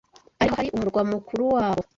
[0.39, 1.83] ari naho hari umurwa mukuru wabo